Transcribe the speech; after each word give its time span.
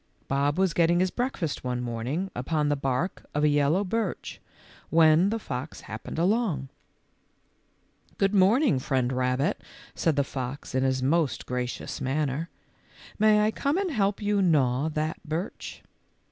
Bob 0.27 0.57
was 0.57 0.73
getting 0.73 0.99
his 0.99 1.11
breakfast 1.11 1.63
one 1.63 1.79
morning 1.79 2.31
upon 2.35 2.69
the 2.69 2.75
bark 2.75 3.23
of 3.35 3.43
a 3.43 3.47
yellow 3.47 3.83
birch 3.83 4.41
when 4.89 5.29
the 5.29 5.37
fox 5.37 5.81
happened 5.81 6.17
along." 6.17 6.69
Good 8.17 8.33
morning, 8.33 8.79
Friend 8.79 9.13
Rabbit," 9.13 9.61
said 9.93 10.15
the 10.15 10.23
fox 10.23 10.73
in 10.73 10.81
his 10.81 11.03
most 11.03 11.45
gracious 11.45 12.01
manner;" 12.01 12.49
may 13.19 13.45
I 13.45 13.51
come 13.51 13.77
and 13.77 13.91
help 13.91 14.23
you 14.23 14.41
gnaw 14.41 14.89
that 14.89 15.19
birch 15.23 15.83